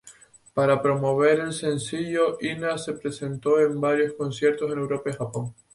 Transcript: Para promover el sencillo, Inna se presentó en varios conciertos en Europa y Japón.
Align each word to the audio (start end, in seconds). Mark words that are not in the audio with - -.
Para 0.55 0.81
promover 0.81 1.41
el 1.41 1.53
sencillo, 1.53 2.39
Inna 2.41 2.75
se 2.79 2.93
presentó 2.93 3.59
en 3.59 3.79
varios 3.79 4.13
conciertos 4.13 4.71
en 4.71 4.79
Europa 4.79 5.11
y 5.11 5.13
Japón. 5.13 5.53